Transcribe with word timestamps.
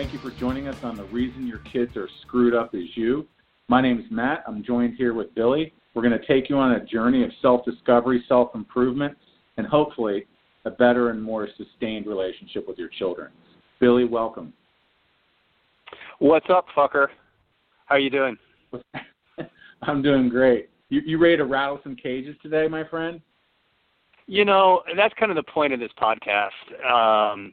thank 0.00 0.14
you 0.14 0.18
for 0.20 0.30
joining 0.30 0.66
us 0.66 0.78
on 0.82 0.96
The 0.96 1.04
Reason 1.04 1.46
Your 1.46 1.58
Kids 1.70 1.94
Are 1.94 2.08
Screwed 2.22 2.54
Up 2.54 2.74
Is 2.74 2.86
You. 2.94 3.26
My 3.68 3.82
name 3.82 3.98
is 3.98 4.06
Matt. 4.10 4.42
I'm 4.46 4.64
joined 4.64 4.94
here 4.94 5.12
with 5.12 5.34
Billy. 5.34 5.74
We're 5.92 6.00
going 6.00 6.18
to 6.18 6.26
take 6.26 6.48
you 6.48 6.56
on 6.56 6.72
a 6.72 6.86
journey 6.86 7.22
of 7.22 7.30
self 7.42 7.66
discovery, 7.66 8.24
self 8.26 8.54
improvement, 8.54 9.14
and 9.58 9.66
hopefully 9.66 10.26
a 10.64 10.70
better 10.70 11.10
and 11.10 11.22
more 11.22 11.46
sustained 11.58 12.06
relationship 12.06 12.66
with 12.66 12.78
your 12.78 12.88
children. 12.88 13.30
Billy, 13.78 14.06
welcome. 14.06 14.54
What's 16.18 16.46
up, 16.48 16.64
fucker? 16.74 17.08
How 17.84 17.96
are 17.96 17.98
you 17.98 18.08
doing? 18.08 18.38
I'm 19.82 20.00
doing 20.00 20.30
great. 20.30 20.70
You, 20.88 21.02
you 21.04 21.18
ready 21.18 21.36
to 21.36 21.44
rattle 21.44 21.78
some 21.82 21.94
cages 21.94 22.36
today, 22.40 22.68
my 22.68 22.84
friend? 22.84 23.20
You 24.26 24.46
know, 24.46 24.80
that's 24.96 25.12
kind 25.20 25.30
of 25.30 25.36
the 25.36 25.52
point 25.52 25.74
of 25.74 25.78
this 25.78 25.92
podcast. 26.00 26.90
Um, 26.90 27.52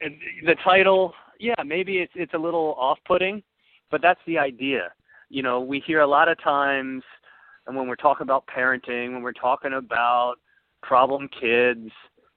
the 0.00 0.54
title, 0.64 1.12
yeah, 1.38 1.62
maybe 1.64 1.98
it's 1.98 2.12
it's 2.14 2.34
a 2.34 2.38
little 2.38 2.74
off-putting, 2.78 3.42
but 3.90 4.02
that's 4.02 4.20
the 4.26 4.38
idea. 4.38 4.92
You 5.28 5.42
know, 5.42 5.60
we 5.60 5.80
hear 5.80 6.00
a 6.00 6.06
lot 6.06 6.28
of 6.28 6.42
times, 6.42 7.02
and 7.66 7.76
when 7.76 7.88
we're 7.88 7.96
talking 7.96 8.24
about 8.24 8.44
parenting, 8.46 9.12
when 9.12 9.22
we're 9.22 9.32
talking 9.32 9.74
about 9.74 10.36
problem 10.82 11.28
kids, 11.40 11.90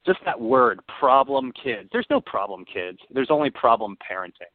just 0.05 0.19
that 0.25 0.39
word, 0.39 0.79
problem 0.99 1.51
kids. 1.63 1.89
There's 1.91 2.07
no 2.09 2.21
problem 2.21 2.65
kids. 2.65 2.97
There's 3.11 3.29
only 3.29 3.49
problem 3.49 3.97
parenting. 4.09 4.51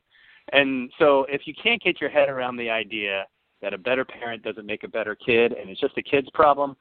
And 0.53 0.91
so 0.99 1.27
if 1.29 1.47
you 1.47 1.55
can't 1.61 1.83
get 1.83 2.01
your 2.01 2.11
head 2.11 2.29
around 2.29 2.57
the 2.57 2.71
idea 2.71 3.27
that 3.63 3.75
a 3.75 3.79
better 3.79 4.05
parent 4.05 4.43
doesn't 4.43 4.67
make 4.67 4.85
a 4.85 4.89
better 4.89 5.15
kid 5.15 5.53
and 5.53 5.71
it's 5.71 5.81
just 5.81 5.99
a 5.99 6.03
kid's 6.03 6.29
problem, 6.35 6.77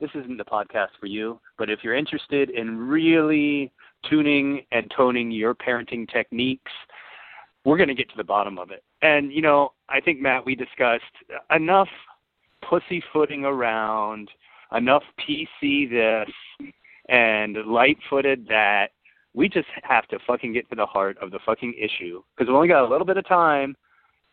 this 0.00 0.10
isn't 0.14 0.38
the 0.38 0.44
podcast 0.44 0.88
for 0.98 1.06
you. 1.06 1.38
But 1.58 1.68
if 1.68 1.80
you're 1.82 1.94
interested 1.94 2.50
in 2.50 2.78
really 2.78 3.72
tuning 4.08 4.64
and 4.72 4.90
toning 4.96 5.30
your 5.30 5.54
parenting 5.54 6.10
techniques, 6.10 6.72
we're 7.64 7.76
going 7.76 7.88
to 7.88 7.94
get 7.94 8.08
to 8.10 8.16
the 8.16 8.24
bottom 8.24 8.58
of 8.58 8.70
it. 8.70 8.82
And, 9.02 9.32
you 9.32 9.42
know, 9.42 9.72
I 9.88 10.00
think, 10.00 10.20
Matt, 10.20 10.44
we 10.44 10.54
discussed 10.54 11.04
enough 11.54 11.88
pussyfooting 12.68 13.44
around, 13.44 14.30
enough 14.76 15.02
PC 15.18 15.90
this, 15.90 16.70
and 17.08 17.56
light 17.66 17.98
footed 18.08 18.46
that 18.48 18.88
we 19.34 19.48
just 19.48 19.68
have 19.82 20.06
to 20.08 20.18
fucking 20.26 20.52
get 20.52 20.68
to 20.70 20.76
the 20.76 20.86
heart 20.86 21.16
of 21.18 21.30
the 21.30 21.38
fucking 21.44 21.74
issue 21.78 22.22
because 22.36 22.48
we 22.48 22.54
only 22.54 22.68
got 22.68 22.84
a 22.84 22.88
little 22.88 23.06
bit 23.06 23.16
of 23.16 23.26
time 23.26 23.76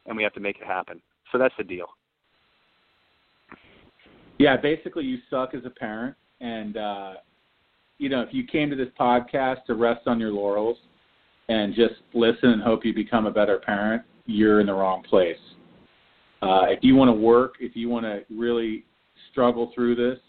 and 0.05 0.15
we 0.15 0.23
have 0.23 0.33
to 0.33 0.39
make 0.39 0.57
it 0.57 0.65
happen. 0.65 1.01
So 1.31 1.37
that's 1.37 1.53
the 1.57 1.63
deal. 1.63 1.87
Yeah, 4.39 4.55
basically, 4.57 5.03
you 5.03 5.17
suck 5.29 5.53
as 5.55 5.65
a 5.65 5.69
parent, 5.69 6.15
and 6.41 6.77
uh, 6.77 7.13
you 7.97 8.07
know 8.07 8.21
if 8.21 8.29
you 8.31 8.45
came 8.45 8.69
to 8.69 8.75
this 8.75 8.89
podcast 8.99 9.65
to 9.65 9.73
rest 9.73 10.01
on 10.05 10.19
your 10.19 10.31
laurels 10.31 10.77
and 11.49 11.73
just 11.73 11.95
listen 12.13 12.49
and 12.49 12.61
hope 12.61 12.85
you 12.85 12.93
become 12.93 13.25
a 13.25 13.31
better 13.31 13.57
parent, 13.57 14.03
you're 14.25 14.59
in 14.59 14.67
the 14.67 14.73
wrong 14.73 15.03
place. 15.03 15.37
Uh, 16.41 16.65
if 16.67 16.79
you 16.83 16.95
want 16.95 17.09
to 17.09 17.13
work, 17.13 17.55
if 17.59 17.75
you 17.75 17.89
want 17.89 18.05
to 18.05 18.21
really 18.29 18.85
struggle 19.31 19.71
through 19.73 19.95
this, 19.95 20.19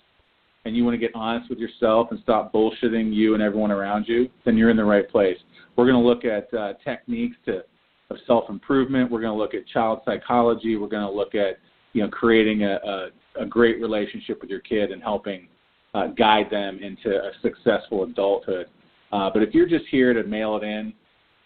and 0.64 0.76
you 0.76 0.84
want 0.84 0.94
to 0.94 0.98
get 0.98 1.10
honest 1.14 1.48
with 1.48 1.58
yourself 1.58 2.08
and 2.10 2.20
stop 2.22 2.52
bullshitting 2.52 3.12
you 3.12 3.34
and 3.34 3.42
everyone 3.42 3.70
around 3.70 4.06
you, 4.06 4.28
then 4.44 4.56
you're 4.56 4.70
in 4.70 4.76
the 4.76 4.84
right 4.84 5.08
place. 5.08 5.38
We're 5.76 5.86
going 5.86 6.00
to 6.00 6.06
look 6.06 6.24
at 6.24 6.52
uh, 6.52 6.74
techniques 6.84 7.36
to 7.46 7.62
of 8.10 8.16
self 8.26 8.48
improvement. 8.48 9.10
We're 9.10 9.20
going 9.20 9.32
to 9.32 9.38
look 9.38 9.54
at 9.54 9.66
child 9.66 10.00
psychology. 10.04 10.76
We're 10.76 10.88
going 10.88 11.06
to 11.06 11.12
look 11.12 11.34
at 11.34 11.58
you 11.92 12.02
know 12.02 12.08
creating 12.08 12.64
a, 12.64 12.78
a, 12.84 13.08
a 13.42 13.46
great 13.46 13.80
relationship 13.80 14.40
with 14.40 14.50
your 14.50 14.60
kid 14.60 14.92
and 14.92 15.02
helping 15.02 15.48
uh, 15.94 16.08
guide 16.08 16.48
them 16.50 16.78
into 16.82 17.10
a 17.10 17.30
successful 17.42 18.04
adulthood. 18.04 18.66
Uh, 19.12 19.30
but 19.32 19.42
if 19.42 19.54
you're 19.54 19.68
just 19.68 19.84
here 19.90 20.12
to 20.12 20.22
mail 20.24 20.56
it 20.56 20.64
in, 20.64 20.92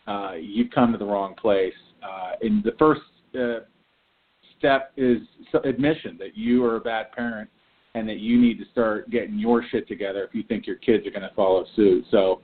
uh, 0.07 0.33
you've 0.39 0.71
come 0.71 0.93
to 0.93 0.99
the 0.99 1.05
wrong 1.05 1.35
place. 1.35 1.75
Uh, 2.03 2.33
and 2.41 2.65
the 2.65 2.73
first 2.79 3.01
uh, 3.39 3.61
step 4.59 4.93
is 4.97 5.19
admission 5.65 6.17
that 6.19 6.37
you 6.37 6.65
are 6.65 6.77
a 6.77 6.81
bad 6.81 7.13
parent 7.13 7.49
and 7.95 8.09
that 8.09 8.19
you 8.19 8.41
need 8.41 8.59
to 8.59 8.65
start 8.73 9.11
getting 9.11 9.39
your 9.39 9.63
shit 9.71 9.87
together 9.87 10.25
if 10.25 10.35
you 10.35 10.43
think 10.45 10.67
your 10.67 10.77
kids 10.77 11.07
are 11.07 11.11
going 11.11 11.23
to 11.23 11.35
follow 11.35 11.65
suit. 11.77 12.05
So 12.11 12.41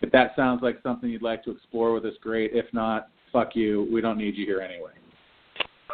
if 0.00 0.12
that 0.12 0.32
sounds 0.36 0.62
like 0.62 0.78
something 0.82 1.10
you'd 1.10 1.22
like 1.22 1.42
to 1.44 1.50
explore 1.50 1.92
with 1.92 2.04
us, 2.04 2.14
great. 2.20 2.52
If 2.54 2.66
not, 2.72 3.08
fuck 3.32 3.50
you. 3.54 3.88
We 3.92 4.00
don't 4.00 4.18
need 4.18 4.36
you 4.36 4.46
here 4.46 4.60
anyway. 4.60 4.92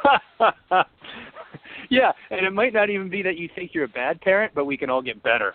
yeah, 1.90 2.12
and 2.30 2.46
it 2.46 2.52
might 2.52 2.72
not 2.72 2.90
even 2.90 3.08
be 3.08 3.22
that 3.22 3.36
you 3.36 3.48
think 3.54 3.70
you're 3.72 3.84
a 3.84 3.88
bad 3.88 4.20
parent, 4.20 4.52
but 4.54 4.64
we 4.64 4.76
can 4.76 4.90
all 4.90 5.02
get 5.02 5.22
better. 5.22 5.54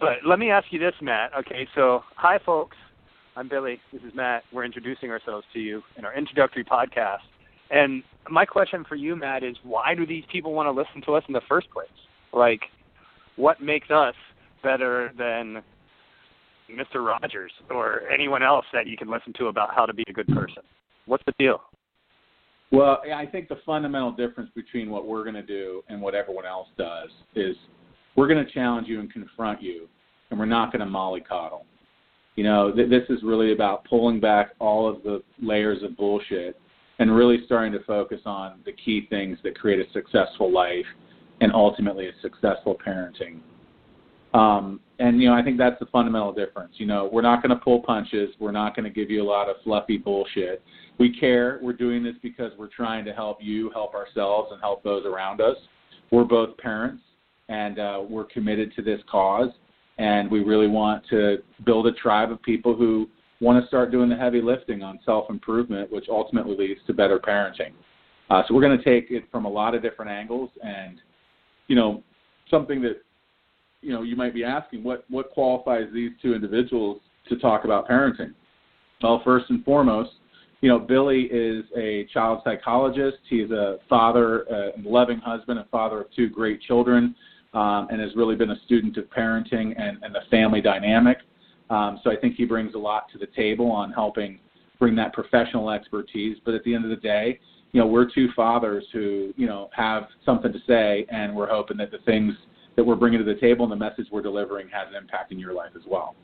But 0.00 0.18
let 0.26 0.38
me 0.38 0.50
ask 0.50 0.66
you 0.70 0.78
this, 0.78 0.94
Matt. 1.00 1.30
Okay, 1.38 1.68
so 1.74 2.02
hi, 2.16 2.38
folks. 2.44 2.76
I'm 3.36 3.48
Billy. 3.48 3.80
This 3.92 4.00
is 4.02 4.12
Matt. 4.14 4.44
We're 4.52 4.64
introducing 4.64 5.10
ourselves 5.10 5.44
to 5.54 5.58
you 5.58 5.82
in 5.98 6.04
our 6.04 6.14
introductory 6.14 6.62
podcast. 6.62 7.18
And 7.70 8.04
my 8.30 8.44
question 8.44 8.84
for 8.88 8.94
you, 8.94 9.16
Matt, 9.16 9.42
is 9.42 9.56
why 9.64 9.92
do 9.96 10.06
these 10.06 10.22
people 10.30 10.52
want 10.52 10.68
to 10.68 10.70
listen 10.70 11.02
to 11.06 11.16
us 11.16 11.24
in 11.26 11.32
the 11.32 11.40
first 11.48 11.68
place? 11.70 11.88
Like, 12.32 12.60
what 13.34 13.60
makes 13.60 13.90
us 13.90 14.14
better 14.62 15.12
than 15.18 15.64
Mr. 16.70 17.04
Rogers 17.04 17.50
or 17.70 18.02
anyone 18.08 18.44
else 18.44 18.66
that 18.72 18.86
you 18.86 18.96
can 18.96 19.10
listen 19.10 19.32
to 19.38 19.46
about 19.48 19.74
how 19.74 19.84
to 19.84 19.92
be 19.92 20.04
a 20.08 20.12
good 20.12 20.28
person? 20.28 20.62
What's 21.06 21.24
the 21.26 21.34
deal? 21.36 21.60
Well, 22.70 23.02
I 23.14 23.26
think 23.26 23.48
the 23.48 23.58
fundamental 23.66 24.12
difference 24.12 24.50
between 24.54 24.90
what 24.90 25.08
we're 25.08 25.24
going 25.24 25.34
to 25.34 25.42
do 25.42 25.82
and 25.88 26.00
what 26.00 26.14
everyone 26.14 26.46
else 26.46 26.68
does 26.78 27.08
is 27.34 27.56
we're 28.14 28.28
going 28.28 28.44
to 28.44 28.52
challenge 28.52 28.86
you 28.86 29.00
and 29.00 29.12
confront 29.12 29.60
you, 29.60 29.88
and 30.30 30.38
we're 30.38 30.46
not 30.46 30.72
going 30.72 30.86
to 30.86 30.92
mollycoddle. 30.92 31.62
You 32.36 32.44
know, 32.44 32.72
th- 32.72 32.90
this 32.90 33.04
is 33.08 33.22
really 33.22 33.52
about 33.52 33.84
pulling 33.84 34.20
back 34.20 34.52
all 34.58 34.88
of 34.88 35.02
the 35.02 35.22
layers 35.40 35.82
of 35.82 35.96
bullshit 35.96 36.58
and 36.98 37.14
really 37.14 37.38
starting 37.46 37.72
to 37.72 37.82
focus 37.84 38.20
on 38.24 38.60
the 38.64 38.72
key 38.72 39.06
things 39.10 39.38
that 39.44 39.58
create 39.58 39.80
a 39.80 39.92
successful 39.92 40.52
life 40.52 40.86
and 41.40 41.52
ultimately 41.52 42.08
a 42.08 42.12
successful 42.22 42.76
parenting. 42.86 43.40
Um, 44.32 44.80
and 44.98 45.20
you 45.20 45.28
know, 45.28 45.34
I 45.34 45.42
think 45.42 45.58
that's 45.58 45.78
the 45.78 45.86
fundamental 45.86 46.32
difference. 46.32 46.74
You 46.76 46.86
know, 46.86 47.08
we're 47.12 47.22
not 47.22 47.42
going 47.42 47.56
to 47.56 47.62
pull 47.62 47.80
punches. 47.80 48.30
We're 48.38 48.52
not 48.52 48.76
going 48.76 48.84
to 48.84 48.90
give 48.90 49.10
you 49.10 49.22
a 49.22 49.28
lot 49.28 49.48
of 49.48 49.56
fluffy 49.64 49.96
bullshit. 49.96 50.62
We 50.98 51.16
care. 51.18 51.58
We're 51.62 51.72
doing 51.72 52.02
this 52.02 52.14
because 52.22 52.52
we're 52.58 52.68
trying 52.68 53.04
to 53.06 53.12
help 53.12 53.38
you, 53.40 53.70
help 53.70 53.94
ourselves, 53.94 54.50
and 54.52 54.60
help 54.60 54.82
those 54.82 55.04
around 55.06 55.40
us. 55.40 55.56
We're 56.10 56.24
both 56.24 56.56
parents, 56.58 57.02
and 57.48 57.78
uh, 57.78 58.02
we're 58.08 58.24
committed 58.24 58.72
to 58.76 58.82
this 58.82 59.00
cause. 59.10 59.50
And 59.98 60.30
we 60.30 60.40
really 60.40 60.66
want 60.66 61.04
to 61.10 61.38
build 61.64 61.86
a 61.86 61.92
tribe 61.92 62.32
of 62.32 62.42
people 62.42 62.74
who 62.74 63.08
want 63.40 63.62
to 63.62 63.68
start 63.68 63.92
doing 63.92 64.08
the 64.08 64.16
heavy 64.16 64.40
lifting 64.40 64.82
on 64.82 64.98
self 65.04 65.30
improvement, 65.30 65.90
which 65.92 66.06
ultimately 66.08 66.56
leads 66.56 66.80
to 66.86 66.92
better 66.92 67.18
parenting. 67.18 67.72
Uh, 68.30 68.42
so 68.46 68.54
we're 68.54 68.62
going 68.62 68.76
to 68.76 68.84
take 68.84 69.10
it 69.10 69.24
from 69.30 69.44
a 69.44 69.48
lot 69.48 69.74
of 69.74 69.82
different 69.82 70.10
angles 70.10 70.50
and 70.62 71.00
you 71.68 71.76
know, 71.76 72.02
something 72.50 72.80
that 72.82 73.02
you 73.80 73.92
know 73.92 74.02
you 74.02 74.16
might 74.16 74.34
be 74.34 74.44
asking 74.44 74.82
what 74.82 75.04
what 75.08 75.30
qualifies 75.30 75.86
these 75.92 76.10
two 76.22 76.34
individuals 76.34 77.00
to 77.28 77.38
talk 77.38 77.64
about 77.64 77.88
parenting. 77.88 78.34
Well, 79.02 79.20
first 79.24 79.46
and 79.50 79.64
foremost, 79.64 80.10
you 80.60 80.68
know, 80.68 80.78
Billy 80.78 81.22
is 81.30 81.64
a 81.76 82.06
child 82.12 82.40
psychologist. 82.44 83.18
He's 83.28 83.50
a 83.50 83.78
father, 83.88 84.42
a 84.42 84.72
loving 84.82 85.18
husband, 85.18 85.58
and 85.58 85.68
father 85.68 86.02
of 86.02 86.06
two 86.14 86.28
great 86.28 86.60
children, 86.62 87.14
um, 87.54 87.88
and 87.90 88.00
has 88.00 88.14
really 88.16 88.36
been 88.36 88.50
a 88.50 88.60
student 88.66 88.96
of 88.96 89.04
parenting 89.10 89.74
and, 89.80 89.98
and 90.02 90.14
the 90.14 90.22
family 90.30 90.60
dynamic. 90.60 91.18
Um, 91.70 92.00
so 92.04 92.10
I 92.10 92.16
think 92.16 92.34
he 92.36 92.44
brings 92.44 92.74
a 92.74 92.78
lot 92.78 93.10
to 93.12 93.18
the 93.18 93.28
table 93.34 93.70
on 93.70 93.92
helping 93.92 94.38
bring 94.78 94.94
that 94.96 95.12
professional 95.12 95.70
expertise. 95.70 96.36
But 96.44 96.54
at 96.54 96.64
the 96.64 96.74
end 96.74 96.84
of 96.84 96.90
the 96.90 96.96
day, 96.96 97.38
you 97.72 97.80
know, 97.80 97.86
we're 97.86 98.08
two 98.08 98.28
fathers 98.36 98.84
who, 98.92 99.32
you 99.36 99.46
know, 99.46 99.70
have 99.74 100.04
something 100.24 100.52
to 100.52 100.58
say, 100.66 101.06
and 101.10 101.34
we're 101.34 101.48
hoping 101.48 101.76
that 101.78 101.90
the 101.90 101.98
things 101.98 102.34
that 102.76 102.84
we're 102.84 102.96
bringing 102.96 103.18
to 103.18 103.24
the 103.24 103.40
table 103.40 103.64
and 103.64 103.72
the 103.72 103.76
message 103.76 104.06
we're 104.12 104.22
delivering 104.22 104.68
has 104.68 104.88
an 104.88 104.96
impact 104.96 105.32
in 105.32 105.38
your 105.38 105.52
life 105.52 105.70
as 105.76 105.82
well. 105.88 106.14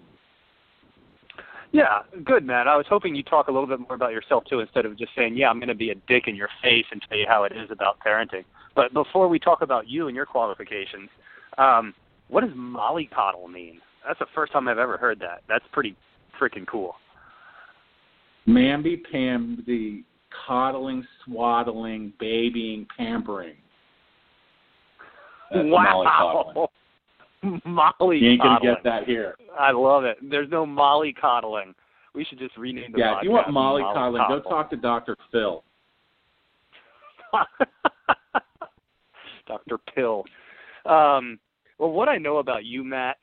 Yeah, 1.73 2.01
good, 2.25 2.45
man. 2.45 2.67
I 2.67 2.77
was 2.77 2.87
hoping 2.89 3.15
you'd 3.15 3.27
talk 3.27 3.47
a 3.49 3.53
little 3.53 3.69
bit 3.69 3.79
more 3.79 3.95
about 3.95 4.13
yourself 4.13 4.45
too, 4.51 4.61
instead 4.61 4.87
of 4.87 4.99
just 4.99 5.13
saying, 5.15 5.37
"Yeah, 5.37 5.51
I'm 5.51 5.61
going 5.61 5.69
to 5.69 5.75
be 5.75 5.91
a 5.91 5.95
dick 6.09 6.25
in 6.27 6.35
your 6.35 6.49
face 6.63 6.85
and 6.91 7.01
tell 7.09 7.17
you 7.17 7.27
how 7.29 7.45
it 7.45 7.53
is 7.53 7.71
about 7.71 7.99
parenting." 8.05 8.45
But 8.75 8.93
before 8.95 9.29
we 9.29 9.39
talk 9.39 9.63
about 9.63 9.89
you 9.89 10.09
and 10.09 10.17
your 10.17 10.27
qualifications, 10.27 11.09
um, 11.59 11.95
what 12.29 12.43
does 12.43 12.51
mollycoddle 12.51 13.51
mean? 13.51 13.81
That's 14.07 14.19
the 14.19 14.27
first 14.35 14.53
time 14.53 14.69
I've 14.69 14.79
ever 14.79 14.97
heard 14.97 15.19
that. 15.21 15.43
That's 15.49 15.65
pretty 15.73 15.97
freaking 16.41 16.67
cool. 16.67 16.95
Mamby 18.49 19.03
pamby 19.11 20.05
coddling, 20.47 21.07
swaddling, 21.25 22.13
babying, 22.19 22.87
pampering. 22.97 23.57
That's 25.53 25.67
wow. 25.67 26.69
Molly 27.65 28.19
You 28.19 28.31
ain't 28.33 28.43
gonna 28.43 28.61
get 28.61 28.85
that 28.85 29.05
here. 29.05 29.35
I 29.59 29.73
love 29.73 30.05
it. 30.05 30.19
There's 30.23 30.51
no 30.51 30.67
molly 30.67 31.15
coddling. 31.19 31.75
We 32.15 32.25
should 32.25 32.39
just 32.39 32.57
rename 32.57 32.93
the 32.93 32.99
Yeah, 32.99 33.19
if 33.19 33.25
you 33.25 33.31
want 33.31 33.51
molly 33.51 33.83
coddling, 33.83 34.23
go 34.29 34.41
talk 34.41 34.71
to 34.71 34.77
Dr. 34.77 35.17
Phil. 35.33 35.63
Dr. 39.51 39.79
Pill. 39.95 40.25
Um, 40.87 41.39
well, 41.79 41.91
what 41.91 42.09
I 42.09 42.19
know 42.19 42.39
about 42.39 42.65
you, 42.65 42.85
Matt, 42.85 43.17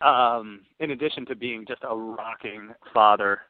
um, 0.00 0.60
in 0.80 0.92
addition 0.92 1.26
to 1.26 1.36
being 1.36 1.64
just 1.66 1.82
a 1.88 1.96
rocking 1.96 2.70
father 2.94 3.40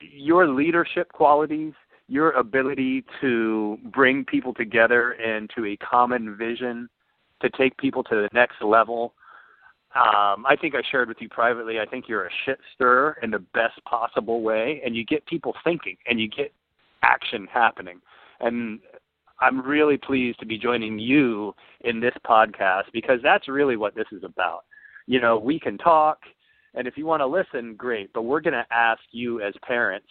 your 0.00 0.48
leadership 0.48 1.10
qualities, 1.12 1.72
your 2.08 2.32
ability 2.32 3.04
to 3.20 3.78
bring 3.92 4.24
people 4.24 4.54
together 4.54 5.12
into 5.12 5.66
a 5.66 5.76
common 5.76 6.36
vision, 6.36 6.88
to 7.40 7.50
take 7.50 7.76
people 7.78 8.02
to 8.04 8.14
the 8.14 8.28
next 8.32 8.62
level. 8.62 9.14
Um, 9.94 10.44
I 10.46 10.56
think 10.60 10.74
I 10.74 10.82
shared 10.90 11.08
with 11.08 11.18
you 11.20 11.28
privately. 11.28 11.80
I 11.80 11.86
think 11.86 12.04
you're 12.08 12.26
a 12.26 12.30
shit 12.44 12.58
stirrer 12.74 13.16
in 13.22 13.30
the 13.30 13.38
best 13.38 13.82
possible 13.84 14.42
way, 14.42 14.82
and 14.84 14.94
you 14.94 15.04
get 15.04 15.24
people 15.26 15.54
thinking, 15.64 15.96
and 16.08 16.20
you 16.20 16.28
get 16.28 16.52
action 17.02 17.48
happening. 17.52 18.00
And 18.40 18.80
I'm 19.40 19.60
really 19.60 19.96
pleased 19.96 20.38
to 20.40 20.46
be 20.46 20.58
joining 20.58 20.98
you 20.98 21.54
in 21.82 22.00
this 22.00 22.14
podcast 22.26 22.84
because 22.92 23.20
that's 23.22 23.48
really 23.48 23.76
what 23.76 23.94
this 23.94 24.06
is 24.12 24.24
about. 24.24 24.64
You 25.06 25.20
know, 25.20 25.38
we 25.38 25.60
can 25.60 25.78
talk, 25.78 26.18
and 26.74 26.88
if 26.88 26.96
you 26.96 27.06
want 27.06 27.20
to 27.20 27.26
listen, 27.26 27.74
great, 27.76 28.12
but 28.12 28.22
we're 28.22 28.40
going 28.40 28.54
to 28.54 28.66
ask 28.70 29.00
you 29.12 29.42
as 29.42 29.54
parents 29.62 30.08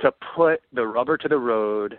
to 0.00 0.12
put 0.34 0.60
the 0.72 0.86
rubber 0.86 1.16
to 1.16 1.28
the 1.28 1.38
road 1.38 1.98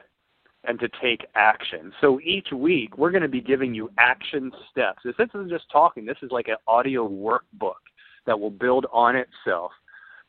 and 0.65 0.79
to 0.79 0.89
take 1.01 1.25
action. 1.35 1.94
So 2.01 2.19
each 2.21 2.50
week, 2.51 2.97
we're 2.97 3.12
going 3.12 3.24
to 3.24 3.29
be 3.29 3.41
giving 3.41 3.74
you 3.74 3.89
action 3.97 4.51
steps. 4.69 5.00
This 5.03 5.15
isn't 5.19 5.50
just 5.50 5.65
talking, 5.71 6.06
this 6.06 6.18
is 6.21 6.31
like 6.31 6.50
an 6.50 6.57
audio 6.68 7.07
workbook 7.07 7.79
that 8.25 8.39
will 8.39 8.51
build 8.51 8.85
on 8.91 9.15
itself 9.15 9.71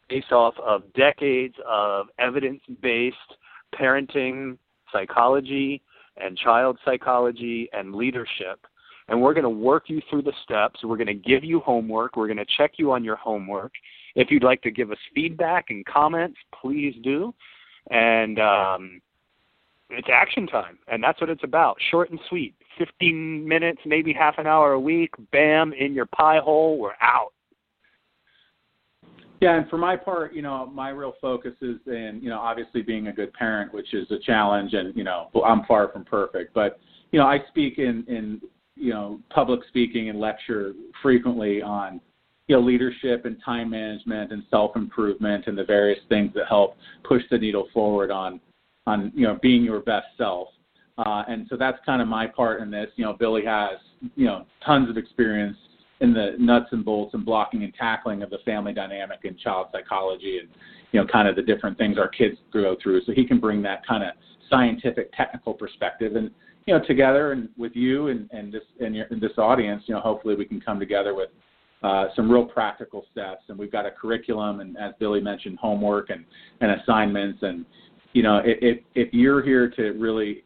based 0.08 0.32
off 0.32 0.54
of 0.64 0.82
decades 0.94 1.56
of 1.68 2.06
evidence 2.18 2.60
based 2.80 3.16
parenting 3.74 4.56
psychology 4.92 5.82
and 6.20 6.36
child 6.36 6.78
psychology 6.84 7.68
and 7.72 7.94
leadership. 7.94 8.66
And 9.08 9.22
we're 9.22 9.32
going 9.32 9.44
to 9.44 9.50
work 9.50 9.84
you 9.86 10.02
through 10.10 10.22
the 10.22 10.34
steps. 10.44 10.84
We're 10.84 10.98
going 10.98 11.06
to 11.06 11.14
give 11.14 11.42
you 11.42 11.60
homework. 11.60 12.16
We're 12.16 12.26
going 12.26 12.36
to 12.38 12.46
check 12.56 12.72
you 12.76 12.92
on 12.92 13.02
your 13.02 13.16
homework. 13.16 13.72
If 14.14 14.30
you'd 14.30 14.42
like 14.42 14.62
to 14.62 14.70
give 14.70 14.90
us 14.90 14.98
feedback 15.14 15.66
and 15.70 15.84
comments, 15.86 16.36
please 16.60 16.94
do. 17.02 17.34
And 17.90 18.38
um, 18.38 19.00
it's 19.90 20.08
action 20.12 20.46
time, 20.46 20.78
and 20.88 21.02
that's 21.02 21.20
what 21.20 21.30
it's 21.30 21.44
about. 21.44 21.76
Short 21.90 22.10
and 22.10 22.20
sweet. 22.28 22.54
15 22.76 23.46
minutes, 23.48 23.80
maybe 23.86 24.12
half 24.12 24.38
an 24.38 24.46
hour 24.46 24.72
a 24.72 24.80
week. 24.80 25.14
Bam, 25.32 25.72
in 25.72 25.94
your 25.94 26.06
pie 26.06 26.38
hole. 26.38 26.78
We're 26.78 26.92
out. 27.00 27.32
Yeah, 29.40 29.56
and 29.56 29.68
for 29.68 29.78
my 29.78 29.96
part, 29.96 30.34
you 30.34 30.42
know, 30.42 30.66
my 30.66 30.88
real 30.88 31.14
focus 31.20 31.52
is 31.60 31.76
in, 31.86 32.18
you 32.20 32.28
know, 32.28 32.40
obviously 32.40 32.82
being 32.82 33.06
a 33.06 33.12
good 33.12 33.32
parent, 33.32 33.72
which 33.72 33.94
is 33.94 34.10
a 34.10 34.18
challenge, 34.18 34.74
and 34.74 34.96
you 34.96 35.04
know, 35.04 35.28
I'm 35.44 35.64
far 35.64 35.88
from 35.92 36.04
perfect, 36.04 36.54
but 36.54 36.80
you 37.12 37.18
know, 37.18 37.26
I 37.26 37.38
speak 37.48 37.78
in 37.78 38.04
in 38.08 38.40
you 38.74 38.92
know 38.92 39.20
public 39.30 39.60
speaking 39.68 40.08
and 40.08 40.20
lecture 40.20 40.72
frequently 41.02 41.62
on 41.62 42.00
you 42.46 42.56
know 42.56 42.62
leadership 42.62 43.24
and 43.24 43.36
time 43.44 43.70
management 43.70 44.32
and 44.32 44.42
self 44.50 44.76
improvement 44.76 45.46
and 45.46 45.56
the 45.56 45.64
various 45.64 46.00
things 46.08 46.32
that 46.34 46.46
help 46.48 46.76
push 47.04 47.22
the 47.30 47.38
needle 47.38 47.68
forward 47.72 48.10
on 48.10 48.40
on 48.86 49.12
you 49.14 49.26
know 49.26 49.38
being 49.42 49.62
your 49.62 49.80
best 49.80 50.06
self. 50.16 50.48
Uh, 50.98 51.22
and 51.28 51.46
so 51.48 51.56
that's 51.56 51.78
kind 51.86 52.02
of 52.02 52.08
my 52.08 52.26
part 52.26 52.60
in 52.60 52.70
this. 52.72 52.88
You 52.96 53.04
know, 53.04 53.12
Billy 53.12 53.44
has 53.44 53.78
you 54.16 54.26
know 54.26 54.46
tons 54.64 54.90
of 54.90 54.96
experience 54.96 55.56
in 56.00 56.12
the 56.12 56.34
nuts 56.38 56.66
and 56.72 56.84
bolts 56.84 57.14
and 57.14 57.24
blocking 57.24 57.64
and 57.64 57.74
tackling 57.74 58.22
of 58.22 58.30
the 58.30 58.38
family 58.44 58.72
dynamic 58.72 59.20
and 59.24 59.38
child 59.38 59.66
psychology 59.72 60.38
and 60.38 60.48
you 60.92 61.00
know 61.00 61.06
kind 61.06 61.28
of 61.28 61.36
the 61.36 61.42
different 61.42 61.76
things 61.76 61.98
our 61.98 62.08
kids 62.08 62.36
go 62.52 62.76
through. 62.82 63.02
So 63.04 63.12
he 63.12 63.26
can 63.26 63.40
bring 63.40 63.62
that 63.62 63.86
kind 63.86 64.04
of 64.04 64.10
scientific 64.48 65.12
technical 65.12 65.52
perspective 65.52 66.16
and 66.16 66.30
you 66.66 66.78
know 66.78 66.84
together 66.84 67.32
and 67.32 67.48
with 67.56 67.72
you 67.74 68.08
and 68.08 68.28
and 68.32 68.52
this 68.52 68.62
and, 68.80 68.94
your, 68.94 69.06
and 69.10 69.20
this 69.20 69.32
audience 69.38 69.82
you 69.86 69.94
know 69.94 70.00
hopefully 70.00 70.34
we 70.34 70.44
can 70.44 70.60
come 70.60 70.78
together 70.78 71.14
with 71.14 71.30
uh, 71.82 72.06
some 72.16 72.30
real 72.30 72.44
practical 72.44 73.04
steps 73.12 73.42
and 73.48 73.58
we've 73.58 73.70
got 73.70 73.86
a 73.86 73.90
curriculum 73.90 74.60
and 74.60 74.76
as 74.78 74.92
Billy 74.98 75.20
mentioned 75.20 75.58
homework 75.58 76.10
and 76.10 76.24
and 76.60 76.80
assignments 76.80 77.40
and 77.42 77.64
you 78.12 78.22
know 78.22 78.40
if 78.44 78.78
if 78.94 79.12
you're 79.12 79.42
here 79.42 79.68
to 79.68 79.92
really 79.92 80.44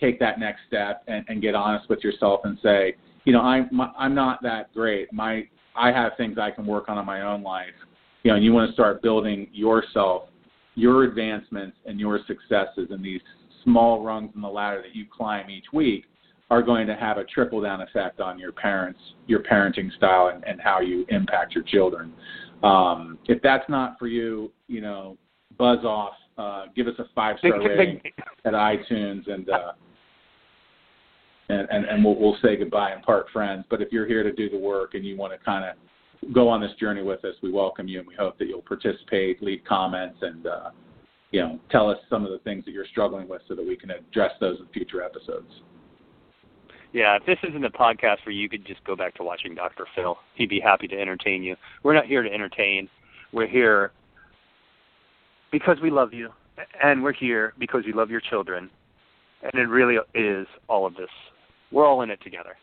take 0.00 0.18
that 0.20 0.38
next 0.38 0.60
step 0.66 1.02
and, 1.08 1.24
and 1.28 1.40
get 1.40 1.54
honest 1.54 1.88
with 1.88 2.02
yourself 2.04 2.40
and 2.44 2.58
say 2.62 2.94
you 3.26 3.32
know, 3.32 3.42
I'm 3.42 3.68
I'm 3.98 4.14
not 4.14 4.42
that 4.42 4.72
great. 4.72 5.12
My 5.12 5.46
I 5.74 5.92
have 5.92 6.12
things 6.16 6.38
I 6.38 6.50
can 6.50 6.64
work 6.64 6.88
on 6.88 6.96
in 6.96 7.04
my 7.04 7.20
own 7.20 7.42
life. 7.42 7.74
You 8.22 8.30
know, 8.30 8.36
and 8.36 8.44
you 8.44 8.52
want 8.52 8.70
to 8.70 8.72
start 8.72 9.02
building 9.02 9.48
yourself, 9.52 10.30
your 10.74 11.04
advancements 11.04 11.76
and 11.84 12.00
your 12.00 12.20
successes 12.26 12.88
and 12.90 13.04
these 13.04 13.20
small 13.62 14.02
rungs 14.02 14.30
in 14.34 14.40
the 14.40 14.48
ladder 14.48 14.80
that 14.82 14.96
you 14.96 15.04
climb 15.14 15.50
each 15.50 15.66
week 15.72 16.06
are 16.50 16.62
going 16.62 16.86
to 16.86 16.94
have 16.94 17.18
a 17.18 17.24
trickle 17.24 17.60
down 17.60 17.80
effect 17.82 18.20
on 18.20 18.38
your 18.38 18.52
parents, 18.52 19.00
your 19.26 19.40
parenting 19.42 19.92
style, 19.96 20.30
and, 20.32 20.44
and 20.46 20.60
how 20.60 20.80
you 20.80 21.04
impact 21.08 21.54
your 21.54 21.64
children. 21.64 22.12
Um, 22.62 23.18
if 23.26 23.42
that's 23.42 23.68
not 23.68 23.98
for 23.98 24.06
you, 24.06 24.52
you 24.68 24.80
know, 24.80 25.18
buzz 25.58 25.84
off. 25.84 26.14
Uh, 26.38 26.66
give 26.76 26.86
us 26.86 26.94
a 26.98 27.04
five 27.14 27.36
star 27.38 27.58
rating 27.60 28.00
at 28.44 28.52
iTunes, 28.52 29.28
and 29.30 29.48
uh, 29.48 29.72
and, 31.48 31.68
and, 31.70 31.84
and 31.84 32.04
we'll, 32.04 32.18
we'll 32.18 32.36
say 32.42 32.56
goodbye 32.56 32.90
and 32.90 33.02
part 33.02 33.26
friends. 33.32 33.64
But 33.70 33.80
if 33.80 33.92
you're 33.92 34.06
here 34.06 34.22
to 34.22 34.32
do 34.32 34.50
the 34.50 34.58
work 34.58 34.94
and 34.94 35.04
you 35.04 35.16
want 35.16 35.32
to 35.32 35.44
kind 35.44 35.64
of 35.64 36.32
go 36.32 36.48
on 36.48 36.60
this 36.60 36.72
journey 36.78 37.02
with 37.02 37.24
us, 37.24 37.34
we 37.42 37.52
welcome 37.52 37.88
you 37.88 38.00
and 38.00 38.08
we 38.08 38.14
hope 38.14 38.38
that 38.38 38.46
you'll 38.46 38.62
participate, 38.62 39.42
leave 39.42 39.60
comments, 39.68 40.18
and 40.22 40.46
uh, 40.46 40.70
you 41.30 41.40
know 41.40 41.58
tell 41.70 41.90
us 41.90 41.98
some 42.10 42.24
of 42.24 42.32
the 42.32 42.38
things 42.38 42.64
that 42.64 42.72
you're 42.72 42.86
struggling 42.86 43.28
with 43.28 43.42
so 43.48 43.54
that 43.54 43.66
we 43.66 43.76
can 43.76 43.90
address 43.90 44.32
those 44.40 44.58
in 44.58 44.66
future 44.68 45.02
episodes. 45.02 45.50
Yeah, 46.92 47.16
if 47.16 47.26
this 47.26 47.38
isn't 47.48 47.64
a 47.64 47.70
podcast 47.70 48.24
where 48.24 48.32
you 48.32 48.48
could 48.48 48.66
just 48.66 48.82
go 48.84 48.96
back 48.96 49.14
to 49.16 49.22
watching 49.22 49.54
Dr. 49.54 49.86
Phil, 49.94 50.16
he'd 50.34 50.48
be 50.48 50.60
happy 50.60 50.88
to 50.88 50.98
entertain 50.98 51.42
you. 51.42 51.56
We're 51.82 51.94
not 51.94 52.06
here 52.06 52.22
to 52.22 52.32
entertain. 52.32 52.88
We're 53.32 53.48
here 53.48 53.92
because 55.52 55.76
we 55.82 55.90
love 55.90 56.14
you, 56.14 56.30
and 56.82 57.02
we're 57.02 57.12
here 57.12 57.52
because 57.58 57.84
we 57.84 57.92
love 57.92 58.10
your 58.10 58.20
children. 58.20 58.70
And 59.42 59.60
it 59.60 59.68
really 59.68 59.96
is 60.14 60.46
all 60.68 60.86
of 60.86 60.94
this 60.94 61.10
we're 61.70 61.86
all 61.86 62.02
in 62.02 62.10
it 62.10 62.20
together. 62.22 62.56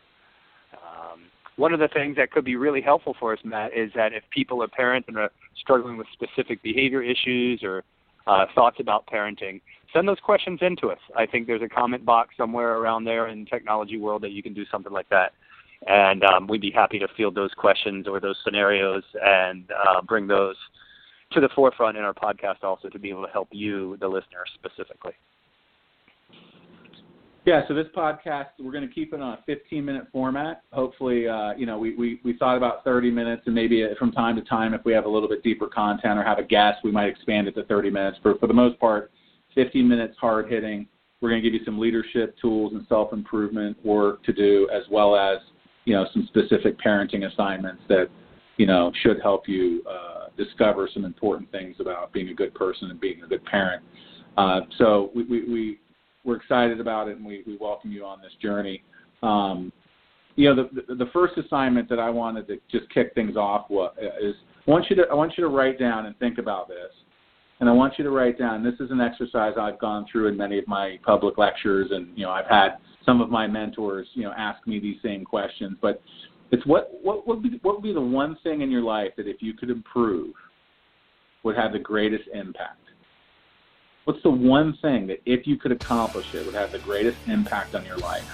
Um, 0.72 1.20
one 1.56 1.72
of 1.72 1.80
the 1.80 1.88
things 1.88 2.16
that 2.16 2.30
could 2.30 2.44
be 2.44 2.56
really 2.56 2.80
helpful 2.80 3.14
for 3.18 3.32
us, 3.32 3.38
Matt, 3.44 3.76
is 3.76 3.90
that 3.94 4.12
if 4.12 4.24
people 4.30 4.62
are 4.62 4.68
parents 4.68 5.08
and 5.08 5.16
are 5.16 5.30
struggling 5.56 5.96
with 5.96 6.06
specific 6.12 6.62
behavior 6.62 7.02
issues 7.02 7.62
or 7.62 7.84
uh, 8.26 8.46
thoughts 8.54 8.78
about 8.80 9.06
parenting, 9.06 9.60
send 9.92 10.08
those 10.08 10.18
questions 10.20 10.58
in 10.62 10.76
to 10.76 10.90
us. 10.90 10.98
I 11.16 11.26
think 11.26 11.46
there's 11.46 11.62
a 11.62 11.68
comment 11.68 12.04
box 12.04 12.34
somewhere 12.36 12.78
around 12.78 13.04
there 13.04 13.28
in 13.28 13.46
technology 13.46 13.98
world 13.98 14.22
that 14.22 14.32
you 14.32 14.42
can 14.42 14.54
do 14.54 14.64
something 14.70 14.92
like 14.92 15.08
that. 15.10 15.32
And 15.86 16.24
um, 16.24 16.46
we'd 16.46 16.62
be 16.62 16.70
happy 16.70 16.98
to 16.98 17.08
field 17.16 17.34
those 17.34 17.52
questions 17.52 18.08
or 18.08 18.18
those 18.18 18.36
scenarios 18.44 19.04
and 19.22 19.70
uh, 19.70 20.00
bring 20.00 20.26
those 20.26 20.56
to 21.32 21.40
the 21.40 21.48
forefront 21.54 21.96
in 21.96 22.04
our 22.04 22.14
podcast 22.14 22.62
also 22.62 22.88
to 22.88 22.98
be 22.98 23.10
able 23.10 23.26
to 23.26 23.32
help 23.32 23.48
you, 23.52 23.96
the 24.00 24.08
listener, 24.08 24.44
specifically. 24.54 25.12
Yeah, 27.44 27.60
so 27.68 27.74
this 27.74 27.86
podcast 27.94 28.46
we're 28.58 28.72
going 28.72 28.88
to 28.88 28.94
keep 28.94 29.12
it 29.12 29.20
on 29.20 29.34
a 29.34 29.38
15 29.44 29.84
minute 29.84 30.06
format. 30.10 30.62
Hopefully, 30.72 31.28
uh, 31.28 31.52
you 31.54 31.66
know, 31.66 31.78
we, 31.78 31.94
we 31.94 32.18
we 32.24 32.38
thought 32.38 32.56
about 32.56 32.84
30 32.84 33.10
minutes, 33.10 33.42
and 33.44 33.54
maybe 33.54 33.86
from 33.98 34.12
time 34.12 34.34
to 34.36 34.42
time, 34.42 34.72
if 34.72 34.82
we 34.86 34.94
have 34.94 35.04
a 35.04 35.08
little 35.08 35.28
bit 35.28 35.42
deeper 35.42 35.66
content 35.66 36.18
or 36.18 36.24
have 36.24 36.38
a 36.38 36.42
guest, 36.42 36.78
we 36.82 36.90
might 36.90 37.08
expand 37.08 37.46
it 37.46 37.54
to 37.56 37.64
30 37.64 37.90
minutes. 37.90 38.18
But 38.24 38.40
for 38.40 38.46
the 38.46 38.54
most 38.54 38.80
part, 38.80 39.10
15 39.54 39.86
minutes 39.86 40.16
hard 40.18 40.50
hitting. 40.50 40.86
We're 41.20 41.30
going 41.30 41.42
to 41.42 41.48
give 41.48 41.58
you 41.58 41.64
some 41.64 41.78
leadership 41.78 42.34
tools 42.40 42.72
and 42.72 42.86
self 42.88 43.12
improvement 43.12 43.76
work 43.84 44.22
to 44.24 44.32
do, 44.32 44.68
as 44.72 44.82
well 44.90 45.14
as 45.14 45.38
you 45.84 45.94
know 45.94 46.06
some 46.14 46.26
specific 46.28 46.78
parenting 46.80 47.30
assignments 47.30 47.82
that 47.90 48.08
you 48.56 48.66
know 48.66 48.90
should 49.02 49.20
help 49.20 49.46
you 49.48 49.82
uh, 49.88 50.28
discover 50.38 50.88
some 50.92 51.04
important 51.04 51.50
things 51.52 51.76
about 51.78 52.10
being 52.10 52.30
a 52.30 52.34
good 52.34 52.54
person 52.54 52.90
and 52.90 52.98
being 53.00 53.22
a 53.22 53.26
good 53.26 53.44
parent. 53.44 53.82
Uh, 54.36 54.60
so 54.78 55.10
we, 55.14 55.24
we, 55.24 55.44
we 55.44 55.78
we're 56.24 56.36
excited 56.36 56.80
about 56.80 57.08
it 57.08 57.16
and 57.16 57.24
we, 57.24 57.42
we 57.46 57.56
welcome 57.58 57.92
you 57.92 58.04
on 58.04 58.20
this 58.20 58.32
journey. 58.40 58.82
Um, 59.22 59.72
you 60.36 60.52
know, 60.52 60.64
the, 60.64 60.82
the, 60.88 60.94
the 60.96 61.10
first 61.12 61.34
assignment 61.38 61.88
that 61.88 62.00
I 62.00 62.10
wanted 62.10 62.48
to 62.48 62.56
just 62.70 62.92
kick 62.92 63.14
things 63.14 63.36
off 63.36 63.66
is 63.70 64.34
I 64.66 64.70
want 64.70 64.86
you 64.90 64.96
to 64.96 65.02
I 65.10 65.14
want 65.14 65.34
you 65.36 65.44
to 65.44 65.50
write 65.50 65.78
down 65.78 66.06
and 66.06 66.18
think 66.18 66.38
about 66.38 66.68
this, 66.68 66.90
and 67.60 67.68
I 67.68 67.72
want 67.72 67.94
you 67.98 68.04
to 68.04 68.10
write 68.10 68.38
down. 68.38 68.64
This 68.64 68.74
is 68.80 68.90
an 68.90 69.00
exercise 69.00 69.52
I've 69.60 69.78
gone 69.78 70.06
through 70.10 70.28
in 70.28 70.36
many 70.36 70.58
of 70.58 70.66
my 70.66 70.98
public 71.04 71.38
lectures, 71.38 71.88
and 71.92 72.08
you 72.16 72.24
know 72.24 72.30
I've 72.30 72.48
had 72.48 72.78
some 73.06 73.20
of 73.20 73.30
my 73.30 73.46
mentors 73.46 74.08
you 74.14 74.24
know 74.24 74.32
ask 74.36 74.66
me 74.66 74.80
these 74.80 74.96
same 75.02 75.24
questions. 75.24 75.76
But 75.80 76.02
it's 76.50 76.66
what 76.66 76.90
what 77.02 77.28
would 77.28 77.42
be 77.42 77.60
what 77.62 77.76
would 77.76 77.84
be 77.84 77.92
the 77.92 78.00
one 78.00 78.36
thing 78.42 78.62
in 78.62 78.70
your 78.70 78.82
life 78.82 79.12
that 79.16 79.28
if 79.28 79.36
you 79.40 79.54
could 79.54 79.70
improve 79.70 80.34
would 81.44 81.56
have 81.56 81.72
the 81.72 81.78
greatest 81.78 82.24
impact? 82.32 82.80
What's 84.04 84.22
the 84.22 84.30
one 84.30 84.76
thing 84.76 85.06
that 85.06 85.22
if 85.24 85.46
you 85.46 85.56
could 85.56 85.72
accomplish 85.72 86.34
it 86.34 86.44
would 86.44 86.54
have 86.54 86.72
the 86.72 86.78
greatest 86.78 87.16
impact 87.26 87.74
on 87.74 87.86
your 87.86 87.96
life? 87.96 88.30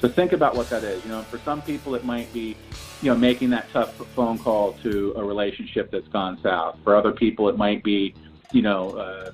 So 0.00 0.08
think 0.08 0.32
about 0.32 0.56
what 0.56 0.68
that 0.70 0.82
is. 0.82 1.04
You 1.04 1.10
know, 1.10 1.22
for 1.22 1.38
some 1.38 1.62
people 1.62 1.94
it 1.94 2.04
might 2.04 2.32
be, 2.32 2.56
you 3.02 3.10
know, 3.10 3.16
making 3.16 3.50
that 3.50 3.70
tough 3.72 3.94
phone 4.16 4.36
call 4.36 4.72
to 4.82 5.12
a 5.16 5.22
relationship 5.22 5.92
that's 5.92 6.08
gone 6.08 6.40
south. 6.42 6.76
For 6.82 6.96
other 6.96 7.12
people 7.12 7.48
it 7.48 7.56
might 7.56 7.84
be, 7.84 8.14
you 8.50 8.62
know, 8.62 8.90
uh, 8.90 9.30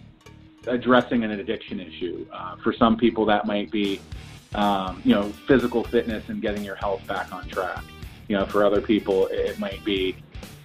addressing 0.67 1.25
an 1.25 1.31
addiction 1.31 1.81
issue. 1.81 2.27
Uh, 2.31 2.57
for 2.57 2.75
some 2.75 2.99
people 2.99 3.25
that 3.25 3.47
might 3.47 3.71
be, 3.71 4.01
um, 4.55 5.01
you 5.07 5.15
know, 5.15 5.31
physical 5.47 5.85
fitness 5.85 6.29
and 6.29 6.43
getting 6.43 6.63
your 6.63 6.77
health 6.77 7.07
back 7.07 7.33
on 7.33 7.49
track. 7.49 7.83
You 8.29 8.37
know, 8.37 8.45
for 8.45 8.63
other 8.63 8.83
people 8.83 9.27
it 9.29 9.59
might 9.59 9.83
be 9.87 10.17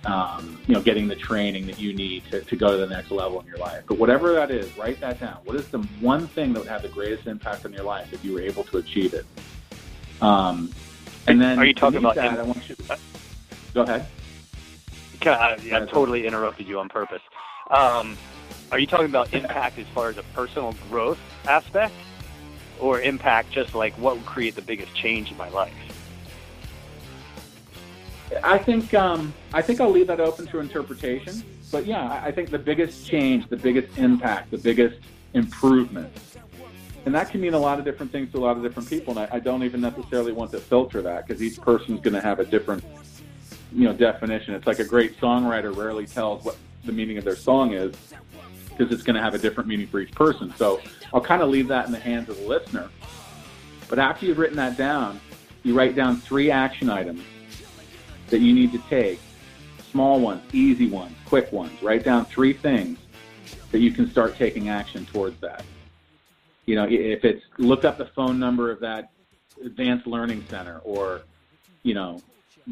um, 0.06 0.60
you 0.68 0.74
know, 0.74 0.82
getting 0.82 1.08
the 1.08 1.16
training 1.16 1.66
that 1.68 1.80
you 1.80 1.94
need 1.94 2.24
to, 2.32 2.42
to 2.42 2.56
go 2.56 2.72
to 2.72 2.78
the 2.78 2.88
next 2.88 3.12
level 3.12 3.40
in 3.40 3.48
your 3.48 3.58
life. 3.58 3.84
But 3.88 3.98
whatever 3.98 4.34
that 4.34 4.52
is, 4.52 4.76
write 4.78 5.00
that 5.00 5.20
down. 5.20 5.38
What 5.46 5.56
is 5.56 5.68
the 5.70 5.80
one 6.02 6.28
thing 6.28 6.54
that 6.54 6.60
would 6.60 6.68
have 6.68 6.82
the 6.82 6.90
greatest 6.90 7.28
impact 7.28 7.66
on 7.66 7.74
your 7.74 7.84
life 7.84 8.12
if 8.12 8.24
you 8.24 8.34
were 8.34 8.42
able 8.42 8.64
to 8.66 8.78
achieve 8.78 9.14
it? 9.14 9.26
Um, 10.22 10.72
and 11.28 11.42
then, 11.42 11.58
are 11.58 11.66
you 11.66 11.74
talking 11.74 12.00
about? 12.00 12.16
That, 12.16 12.34
in- 12.34 12.40
I 12.40 12.44
want 12.44 12.68
you 12.68 12.76
to, 12.76 12.98
go 13.74 13.84
ahead. 13.84 14.06
I, 15.26 15.58
I 15.72 15.86
totally 15.86 16.28
interrupted 16.28 16.68
you 16.68 16.80
on 16.80 16.90
purpose. 16.90 17.22
Um, 17.70 18.18
are 18.74 18.80
you 18.80 18.88
talking 18.88 19.06
about 19.06 19.34
impact 19.34 19.80
as 19.80 19.88
far 19.88 20.10
as 20.10 20.18
a 20.18 20.24
personal 20.34 20.76
growth 20.90 21.20
aspect, 21.48 21.94
or 22.80 23.00
impact 23.00 23.52
just 23.52 23.74
like 23.74 23.94
what 23.94 24.18
would 24.18 24.26
create 24.26 24.56
the 24.56 24.62
biggest 24.62 24.94
change 24.94 25.32
in 25.32 25.38
my 25.38 25.48
life? 25.50 25.74
I 28.44 28.58
think 28.58 28.94
um, 28.94 29.34
I 29.54 29.62
think 29.62 29.82
I'll 29.82 29.90
leave 29.90 30.08
that 30.08 30.20
open 30.20 30.48
to 30.48 30.60
interpretation. 30.60 31.44
But 31.72 31.86
yeah, 31.86 32.22
I 32.24 32.32
think 32.32 32.50
the 32.50 32.60
biggest 32.60 33.08
change, 33.08 33.50
the 33.50 33.58
biggest 33.58 33.98
impact, 33.98 34.52
the 34.52 34.58
biggest 34.58 35.00
improvement, 35.34 36.12
and 37.06 37.14
that 37.16 37.30
can 37.30 37.42
mean 37.42 37.54
a 37.54 37.60
lot 37.60 37.80
of 37.80 37.86
different 37.86 38.12
things 38.12 38.32
to 38.32 38.38
a 38.38 38.40
lot 38.40 38.56
of 38.56 38.64
different 38.64 38.90
people. 38.90 39.18
And 39.18 39.28
I, 39.32 39.38
I 39.38 39.40
don't 39.40 39.64
even 39.64 39.82
necessarily 39.82 40.32
want 40.32 40.52
to 40.52 40.60
filter 40.60 41.02
that 41.02 41.28
because 41.28 41.42
each 41.42 41.60
person's 41.60 42.00
going 42.00 42.14
to 42.14 42.22
have 42.22 42.40
a 42.40 42.46
different, 42.46 42.84
you 43.74 43.86
know, 43.86 43.94
definition. 43.94 44.54
It's 44.54 44.68
like 44.68 44.80
a 44.80 44.86
great 44.86 45.20
songwriter 45.20 45.76
rarely 45.76 46.06
tells 46.06 46.44
what 46.46 46.58
the 46.86 46.92
meaning 46.92 47.18
of 47.18 47.24
their 47.24 47.36
song 47.36 47.74
is 47.74 47.96
because 48.70 48.92
it's 48.94 49.04
going 49.04 49.16
to 49.16 49.22
have 49.22 49.34
a 49.34 49.38
different 49.38 49.68
meaning 49.68 49.88
for 49.88 50.00
each 50.00 50.12
person. 50.12 50.54
So 50.56 50.82
I'll 51.14 51.22
kind 51.22 51.42
of 51.42 51.50
leave 51.50 51.68
that 51.68 51.86
in 51.86 51.92
the 51.92 52.00
hands 52.00 52.30
of 52.30 52.38
the 52.38 52.48
listener. 52.48 52.90
But 53.90 54.00
after 54.00 54.26
you've 54.26 54.40
written 54.40 54.58
that 54.58 54.78
down, 54.78 55.20
you 55.64 55.74
write 55.76 55.96
down 55.96 56.18
three 56.18 56.52
action 56.52 56.90
items 56.90 57.24
that 58.34 58.42
you 58.42 58.52
need 58.52 58.72
to 58.72 58.80
take 58.90 59.20
small 59.92 60.20
ones, 60.20 60.42
easy 60.54 60.90
ones, 60.90 61.16
quick 61.24 61.52
ones. 61.52 61.72
Write 61.84 62.04
down 62.04 62.26
three 62.26 62.52
things 62.52 62.98
that 63.72 63.78
you 63.78 63.92
can 63.92 64.10
start 64.10 64.36
taking 64.36 64.70
action 64.70 65.06
towards 65.06 65.40
that. 65.42 65.64
You 66.66 66.74
know, 66.74 66.88
if 66.90 67.24
it's 67.24 67.44
look 67.60 67.86
up 67.86 68.00
the 68.00 68.08
phone 68.08 68.40
number 68.40 68.72
of 68.72 68.80
that 68.80 69.12
advanced 69.64 70.08
learning 70.08 70.46
center 70.50 70.80
or, 70.80 71.22
you 71.84 71.94
know, 71.94 72.24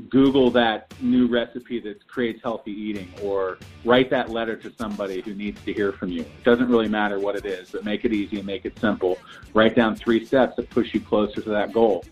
Google 0.09 0.49
that 0.49 0.91
new 0.99 1.27
recipe 1.27 1.79
that 1.81 2.07
creates 2.07 2.41
healthy 2.41 2.71
eating 2.71 3.13
or 3.21 3.59
write 3.85 4.09
that 4.09 4.31
letter 4.31 4.55
to 4.55 4.73
somebody 4.79 5.21
who 5.21 5.35
needs 5.35 5.63
to 5.65 5.73
hear 5.73 5.91
from 5.91 6.09
you. 6.09 6.21
It 6.21 6.43
doesn't 6.43 6.69
really 6.69 6.89
matter 6.89 7.19
what 7.19 7.35
it 7.35 7.45
is, 7.45 7.69
but 7.69 7.85
make 7.85 8.03
it 8.03 8.13
easy 8.13 8.37
and 8.37 8.47
make 8.47 8.65
it 8.65 8.79
simple. 8.79 9.19
Write 9.53 9.75
down 9.75 9.95
three 9.95 10.25
steps 10.25 10.55
that 10.55 10.71
push 10.71 10.91
you 10.95 11.01
closer 11.01 11.39
to 11.39 11.49
that 11.51 11.71
goal. 11.71 12.03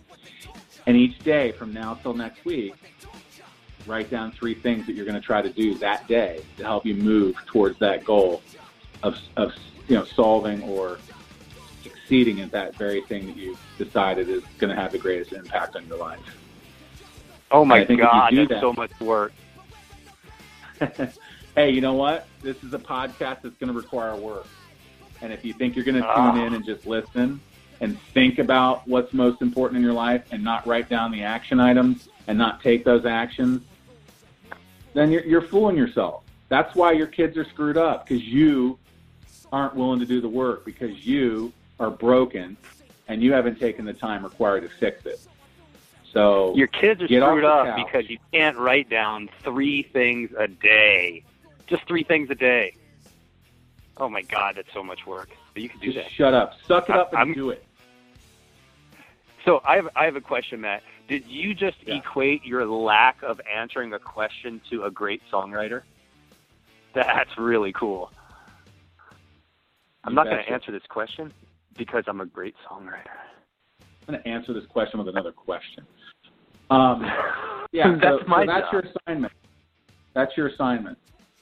And 0.85 0.97
each 0.97 1.19
day 1.19 1.51
from 1.51 1.73
now 1.73 1.95
till 1.95 2.13
next 2.13 2.45
week, 2.45 2.73
write 3.89 4.09
down 4.09 4.31
three 4.31 4.53
things 4.53 4.85
that 4.85 4.95
you're 4.95 5.05
going 5.05 5.19
to 5.19 5.25
try 5.25 5.41
to 5.41 5.49
do 5.49 5.75
that 5.75 6.07
day 6.07 6.41
to 6.57 6.63
help 6.63 6.85
you 6.85 6.95
move 6.95 7.35
towards 7.47 7.77
that 7.79 8.05
goal 8.05 8.41
of, 9.03 9.17
of 9.35 9.51
you 9.87 9.95
know 9.95 10.05
solving 10.05 10.61
or 10.63 10.99
succeeding 11.83 12.41
at 12.41 12.51
that 12.51 12.75
very 12.75 13.01
thing 13.01 13.25
that 13.27 13.35
you've 13.35 13.59
decided 13.77 14.29
is 14.29 14.43
going 14.57 14.73
to 14.73 14.79
have 14.79 14.91
the 14.91 14.97
greatest 14.97 15.33
impact 15.33 15.75
on 15.75 15.85
your 15.87 15.97
life. 15.97 16.19
Oh 17.51 17.65
my 17.65 17.83
God, 17.83 18.31
that's 18.35 18.49
that, 18.49 18.61
so 18.61 18.73
much 18.73 18.91
work. 18.99 19.33
hey, 21.55 21.71
you 21.71 21.81
know 21.81 21.95
what? 21.95 22.27
This 22.41 22.63
is 22.63 22.73
a 22.73 22.79
podcast 22.79 23.41
that's 23.41 23.57
going 23.57 23.67
to 23.67 23.73
require 23.73 24.15
work. 24.15 24.45
And 25.21 25.33
if 25.33 25.43
you 25.43 25.53
think 25.53 25.75
you're 25.75 25.85
going 25.85 25.95
to 25.95 26.01
tune 26.01 26.09
ah. 26.09 26.45
in 26.45 26.53
and 26.53 26.63
just 26.63 26.85
listen 26.85 27.41
and 27.81 27.99
think 28.13 28.39
about 28.39 28.87
what's 28.87 29.13
most 29.13 29.41
important 29.41 29.77
in 29.77 29.83
your 29.83 29.93
life 29.93 30.23
and 30.31 30.43
not 30.43 30.65
write 30.67 30.89
down 30.89 31.11
the 31.11 31.23
action 31.23 31.59
items 31.59 32.09
and 32.27 32.37
not 32.37 32.61
take 32.61 32.85
those 32.85 33.05
actions, 33.05 33.61
then 34.93 35.11
you're, 35.11 35.25
you're 35.25 35.41
fooling 35.41 35.77
yourself. 35.77 36.23
That's 36.49 36.75
why 36.75 36.93
your 36.93 37.07
kids 37.07 37.37
are 37.37 37.45
screwed 37.45 37.77
up 37.77 38.07
because 38.07 38.23
you 38.23 38.79
aren't 39.51 39.75
willing 39.75 39.99
to 39.99 40.05
do 40.05 40.21
the 40.21 40.29
work 40.29 40.65
because 40.65 41.05
you 41.05 41.51
are 41.79 41.89
broken 41.89 42.57
and 43.07 43.21
you 43.21 43.33
haven't 43.33 43.59
taken 43.59 43.85
the 43.85 43.93
time 43.93 44.23
required 44.23 44.61
to 44.61 44.69
fix 44.69 45.05
it. 45.05 45.19
So 46.11 46.55
your 46.55 46.67
kids 46.67 47.01
are 47.01 47.07
screwed 47.07 47.45
up 47.45 47.75
because 47.75 48.09
you 48.09 48.17
can't 48.33 48.57
write 48.57 48.89
down 48.89 49.29
three 49.43 49.83
things 49.83 50.31
a 50.37 50.47
day, 50.47 51.23
just 51.67 51.87
three 51.87 52.03
things 52.03 52.29
a 52.31 52.35
day. 52.35 52.73
Oh 53.97 54.09
my 54.09 54.21
God, 54.23 54.55
that's 54.55 54.73
so 54.73 54.83
much 54.83 55.05
work. 55.05 55.29
But 55.53 55.61
you 55.61 55.69
can 55.69 55.79
do 55.79 55.91
just 55.91 56.07
that. 56.07 56.11
Shut 56.11 56.33
up, 56.33 56.53
suck 56.65 56.89
it 56.89 56.95
up, 56.95 57.11
and 57.11 57.21
I'm, 57.21 57.33
do 57.33 57.51
it. 57.51 57.63
So 59.45 59.61
I 59.65 59.75
have 59.75 59.89
I 59.95 60.05
have 60.05 60.15
a 60.15 60.21
question, 60.21 60.61
Matt. 60.61 60.83
Did 61.09 61.23
you 61.27 61.55
just 61.55 61.77
yeah. 61.85 61.95
equate 61.95 62.45
your 62.45 62.67
lack 62.67 63.17
of 63.23 63.41
answering 63.53 63.93
a 63.93 63.99
question 63.99 64.61
to 64.69 64.83
a 64.83 64.91
great 64.91 65.21
songwriter? 65.33 65.81
That's 66.93 67.31
really 67.37 67.73
cool. 67.73 68.11
I'm 70.03 70.11
You 70.11 70.15
not 70.15 70.25
going 70.25 70.43
to 70.45 70.51
answer 70.51 70.71
this 70.71 70.83
question 70.87 71.33
because 71.77 72.03
I'm 72.07 72.21
a 72.21 72.27
great 72.27 72.53
songwriter. 72.69 73.17
I'm 74.07 74.13
going 74.13 74.21
to 74.21 74.27
answer 74.29 74.53
this 74.53 74.65
question 74.69 74.99
with 74.99 75.07
another 75.07 75.31
question. 75.31 75.85
Um, 76.69 77.03
yeah, 77.71 77.95
That's 77.99 78.21
so, 78.21 78.27
my 78.27 78.43
so 78.43 78.51
that's 78.51 78.65
job. 78.65 78.73
your 78.73 78.83
assignment. 79.07 79.33
That's 80.13 80.31
your 80.37 80.47
assignment. 80.47 80.97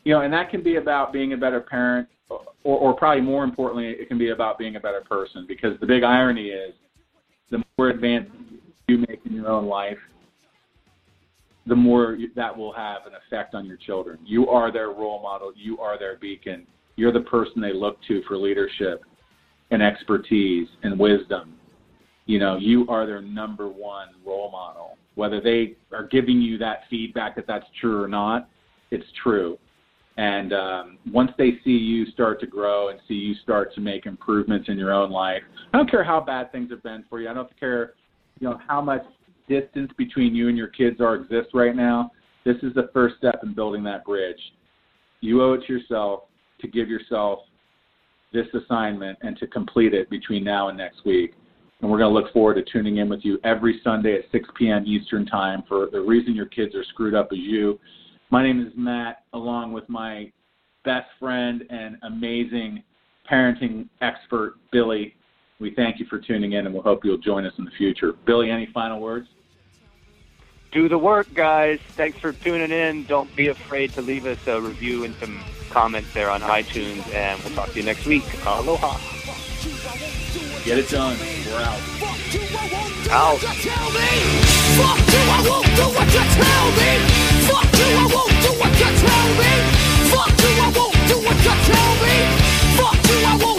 You 0.06 0.14
know, 0.14 0.22
and 0.22 0.34
that 0.34 0.50
can 0.50 0.64
be 0.64 0.78
about 0.78 1.12
being 1.12 1.34
a 1.34 1.38
better 1.38 1.60
parent, 1.60 2.08
or, 2.30 2.40
or 2.64 2.94
probably 2.94 3.22
more 3.22 3.44
importantly, 3.44 3.88
it 3.90 4.08
can 4.08 4.18
be 4.18 4.30
about 4.30 4.58
being 4.58 4.78
a 4.78 4.80
better 4.80 5.02
person. 5.02 5.46
Because 5.46 5.78
the 5.82 5.86
big 5.86 6.04
irony 6.04 6.48
is, 6.48 6.74
the 7.50 7.62
more 7.78 7.90
advanced 7.90 8.32
you 8.88 8.98
make 9.00 9.22
in 9.26 9.34
your 9.34 9.48
own 9.48 9.66
life, 9.68 9.98
the 11.66 11.76
more 11.76 12.18
that 12.36 12.58
will 12.58 12.72
have 12.74 13.06
an 13.06 13.14
effect 13.26 13.54
on 13.54 13.66
your 13.66 13.78
children. 13.78 14.18
You 14.26 14.48
are 14.50 14.72
their 14.72 14.90
role 14.90 15.22
model. 15.22 15.52
You 15.56 15.80
are 15.80 16.00
their 16.00 16.18
beacon. 16.18 16.66
You're 16.96 17.12
the 17.12 17.22
person 17.22 17.62
they 17.62 17.74
look 17.74 17.98
to 18.08 18.24
for 18.28 18.38
leadership 18.38 19.04
and 19.72 19.84
expertise 19.84 20.68
and 20.84 20.98
wisdom. 20.98 21.56
You 22.26 22.40
know, 22.40 22.58
you 22.58 22.88
are 22.88 23.06
their 23.06 23.22
number 23.22 23.68
one 23.68 24.10
role 24.26 24.50
model. 24.52 24.98
Whether 25.16 25.42
they 25.42 25.76
are 25.92 26.08
giving 26.08 26.42
you 26.42 26.58
that 26.60 26.82
feedback 26.90 27.36
that 27.36 27.48
that's 27.48 27.66
true 27.80 28.02
or 28.02 28.08
not, 28.08 28.50
it's 28.92 29.06
true. 29.22 29.58
And 30.18 30.52
um, 30.52 30.98
once 31.12 31.32
they 31.38 31.60
see 31.64 31.72
you 31.72 32.06
start 32.08 32.40
to 32.40 32.48
grow 32.48 32.90
and 32.90 33.00
see 33.08 33.14
you 33.14 33.36
start 33.44 33.74
to 33.76 33.82
make 33.82 34.06
improvements 34.06 34.68
in 34.68 34.78
your 34.78 34.92
own 34.92 35.12
life, 35.12 35.44
I 35.74 35.78
don't 35.78 35.90
care 35.90 36.04
how 36.04 36.20
bad 36.20 36.52
things 36.52 36.72
have 36.72 36.82
been 36.82 37.06
for 37.10 37.22
you. 37.22 37.30
I 37.30 37.34
don't 37.34 37.50
care, 37.60 37.94
you 38.40 38.50
know, 38.50 38.60
how 38.68 38.82
much 38.82 39.04
distance 39.48 39.92
between 39.98 40.36
you 40.36 40.50
and 40.50 40.58
your 40.58 40.68
kids 40.68 41.00
are 41.02 41.16
exists 41.16 41.52
right 41.54 41.76
now. 41.76 42.12
This 42.46 42.58
is 42.64 42.74
the 42.74 42.90
first 42.94 43.18
step 43.18 43.40
in 43.44 43.54
building 43.54 43.84
that 43.84 44.06
bridge. 44.06 44.40
You 45.22 45.42
owe 45.42 45.54
it 45.54 45.62
to 45.68 45.74
yourself 45.74 46.24
to 46.62 46.68
give 46.68 46.90
yourself 46.90 47.40
this 48.34 48.48
assignment 48.54 49.18
and 49.22 49.38
to 49.38 49.48
complete 49.48 49.94
it 49.94 50.10
between 50.10 50.44
now 50.44 50.70
and 50.70 50.78
next 50.78 51.06
week. 51.06 51.34
And 51.82 51.90
we're 51.90 52.00
going 52.00 52.14
to 52.14 52.20
look 52.20 52.34
forward 52.34 52.56
to 52.56 52.72
tuning 52.72 52.98
in 52.98 53.10
with 53.10 53.22
you 53.24 53.40
every 53.44 53.80
Sunday 53.84 54.16
at 54.16 54.24
6 54.32 54.50
p.m. 54.58 54.84
Eastern 54.86 55.26
Time 55.26 55.64
for 55.68 55.88
the 55.92 56.00
reason 56.00 56.36
your 56.36 56.48
kids 56.48 56.74
are 56.76 56.84
screwed 56.86 57.14
up 57.14 57.32
is 57.32 57.40
you. 57.40 57.80
My 58.32 58.44
name 58.44 58.60
is 58.66 58.74
Matt, 58.76 59.24
along 59.34 59.74
with 59.74 59.88
my 59.88 60.32
best 60.84 61.08
friend 61.20 61.64
and 61.70 61.98
amazing 62.04 62.84
parenting 63.30 63.88
expert, 64.02 64.56
Billy. 64.72 65.16
We 65.60 65.72
thank 65.72 66.00
you 66.00 66.06
for 66.06 66.20
tuning 66.20 66.54
in, 66.54 66.68
and 66.68 66.76
we 66.76 66.82
hope 66.82 67.04
you'll 67.04 67.18
join 67.18 67.46
us 67.46 67.54
in 67.58 67.66
the 67.66 67.72
future. 67.72 68.14
Billy, 68.26 68.52
any 68.52 68.68
final 68.68 69.00
words? 69.00 69.28
Do 70.72 70.88
the 70.88 70.98
work, 70.98 71.34
guys. 71.34 71.80
Thanks 71.92 72.20
for 72.20 72.32
tuning 72.32 72.72
in. 72.72 73.06
Don't 73.06 73.34
be 73.36 73.48
afraid 73.48 73.92
to 73.94 74.02
leave 74.02 74.28
us 74.28 74.46
a 74.48 74.62
review 74.62 75.04
and 75.04 75.16
some 75.16 75.40
comments 75.72 76.14
there 76.14 76.30
on 76.30 76.42
iTunes, 76.42 77.12
and 77.14 77.42
we'll 77.44 77.56
talk 77.56 77.72
to 77.72 77.80
you 77.80 77.86
next 77.86 78.06
week. 78.06 78.24
Aloha. 78.46 78.98
Get 80.64 80.78
it 80.78 80.90
done. 80.90 81.18
We're 81.48 81.58
out. 81.58 81.80
Out. 83.10 83.40
Fuck 83.40 83.64
you, 83.64 83.72
I 85.26 85.42
won't 85.50 85.66
do 85.76 85.86
what 85.96 86.08
you 86.14 86.24
tell 86.38 86.68
me. 86.78 86.92
Fuck 87.48 87.74
you, 87.74 87.90
I 87.98 88.06
won't 88.14 88.36
do 88.44 88.52
what 88.62 88.74
you 88.78 88.90
tell 89.02 89.30
me. 89.40 89.52
Fuck 90.12 90.38
you, 90.38 90.52
I 90.62 90.70
won't 90.76 91.00
do 91.08 91.18
what 91.26 91.38
you 91.42 91.56
tell 91.66 91.94
me. 92.04 92.16
Fuck 92.78 93.00
you, 93.10 93.18
I 93.26 93.28
won't 93.42 93.57